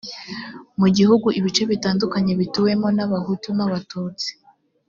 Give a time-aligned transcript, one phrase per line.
[0.79, 4.29] mu gihugu ibice bitandukanye bituwemo n’abahutu n’ abatutsi